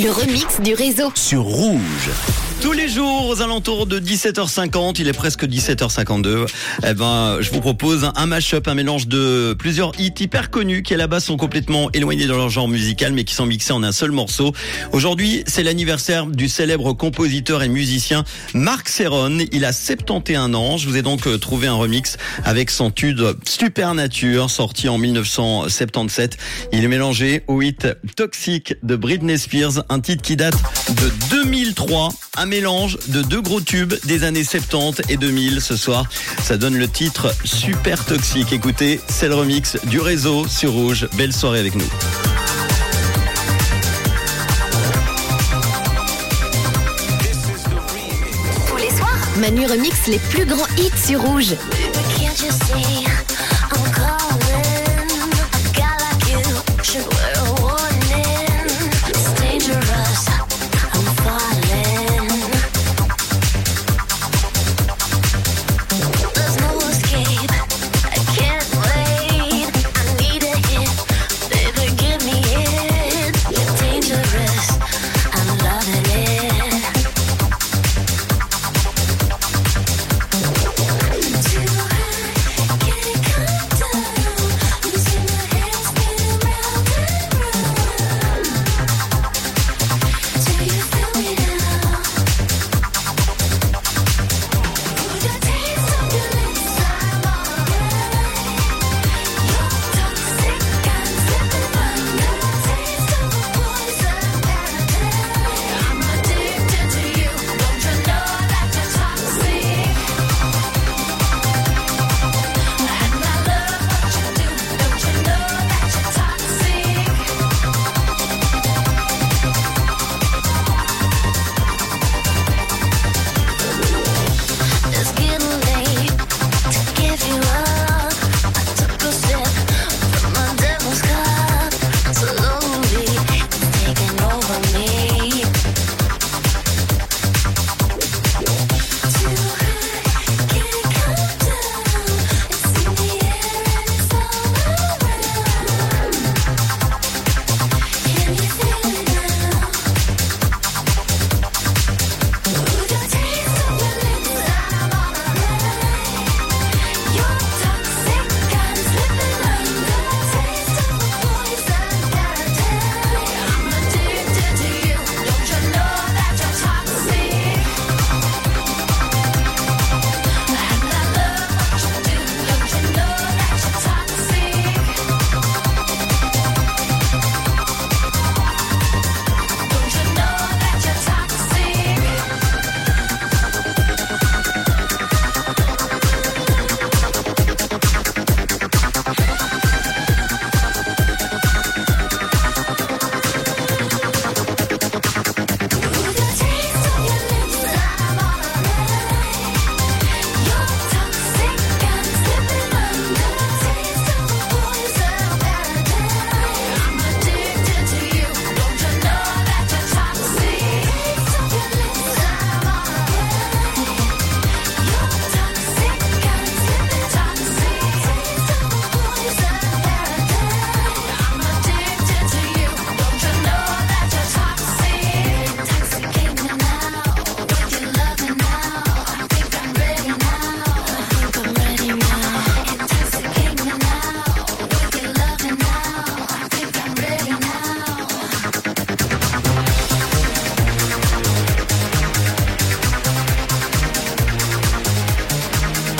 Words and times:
Le 0.00 0.12
remix 0.12 0.60
du 0.60 0.74
réseau. 0.74 1.10
Sur 1.16 1.42
Rouge. 1.42 2.10
Tous 2.60 2.72
les 2.72 2.88
jours 2.88 3.28
aux 3.28 3.40
alentours 3.40 3.86
de 3.86 4.00
17h50, 4.00 4.96
il 4.98 5.06
est 5.06 5.12
presque 5.12 5.44
17h52. 5.44 6.46
Eh 6.84 6.94
ben, 6.94 7.38
je 7.40 7.50
vous 7.52 7.60
propose 7.60 8.10
un 8.16 8.26
mash-up, 8.26 8.66
un 8.66 8.74
mélange 8.74 9.06
de 9.06 9.54
plusieurs 9.56 9.92
hits 10.00 10.14
hyper 10.18 10.50
connus 10.50 10.82
qui 10.82 10.92
à 10.92 10.96
la 10.96 11.06
base 11.06 11.24
sont 11.24 11.36
complètement 11.36 11.88
éloignés 11.92 12.26
de 12.26 12.32
leur 12.32 12.48
genre 12.48 12.66
musical 12.66 13.12
mais 13.12 13.22
qui 13.22 13.34
sont 13.34 13.46
mixés 13.46 13.72
en 13.72 13.84
un 13.84 13.92
seul 13.92 14.10
morceau. 14.10 14.52
Aujourd'hui, 14.90 15.44
c'est 15.46 15.62
l'anniversaire 15.62 16.26
du 16.26 16.48
célèbre 16.48 16.94
compositeur 16.94 17.62
et 17.62 17.68
musicien 17.68 18.24
Marc 18.54 18.88
Serron. 18.88 19.38
Il 19.52 19.64
a 19.64 19.72
71 19.72 20.56
ans. 20.56 20.76
Je 20.78 20.88
vous 20.88 20.96
ai 20.96 21.02
donc 21.02 21.28
euh, 21.28 21.38
trouvé 21.38 21.68
un 21.68 21.74
remix 21.74 22.16
avec 22.44 22.70
son 22.70 22.90
tube 22.90 23.20
Super 23.44 23.94
Nature 23.94 24.50
sorti 24.50 24.88
en 24.88 24.98
1977. 24.98 26.36
Il 26.72 26.82
est 26.82 26.88
mélangé 26.88 27.44
au 27.46 27.62
hit 27.62 27.86
Toxic 28.16 28.74
de 28.82 28.96
Britney 28.96 29.38
Spears, 29.38 29.84
un 29.88 30.00
titre 30.00 30.22
qui 30.22 30.34
date 30.34 30.56
de 30.88 31.44
2003. 31.68 32.08
Un 32.38 32.46
mélange 32.46 32.98
de 33.08 33.22
deux 33.22 33.42
gros 33.42 33.60
tubes 33.60 33.94
des 34.04 34.24
années 34.24 34.44
70 34.44 35.02
et 35.10 35.16
2000 35.16 35.60
ce 35.60 35.76
soir. 35.76 36.06
Ça 36.42 36.56
donne 36.56 36.76
le 36.76 36.88
titre 36.88 37.34
Super 37.44 38.04
Toxique. 38.04 38.52
Écoutez, 38.52 39.00
c'est 39.08 39.28
le 39.28 39.34
remix 39.34 39.76
du 39.84 40.00
réseau 40.00 40.46
sur 40.48 40.72
Rouge. 40.72 41.08
Belle 41.14 41.32
soirée 41.32 41.60
avec 41.60 41.74
nous. 41.74 41.88
Tous 48.68 48.76
les 48.76 48.90
soirs, 48.90 49.18
Manu 49.36 49.66
remix 49.66 50.06
les 50.06 50.18
plus 50.18 50.46
grands 50.46 50.66
hits 50.78 51.06
sur 51.06 51.20
rouge. 51.20 51.54
Can't 52.18 52.38